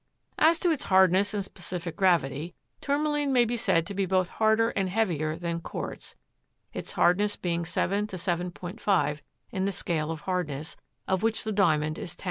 [0.39, 4.69] As to its hardness and specific gravity, Tourmaline may be said to be both harder
[4.69, 6.15] and heavier than quartz,
[6.73, 9.19] its hardness being 7 7.5
[9.51, 10.75] in the scale of hardness
[11.07, 12.19] of which the diamond is 10.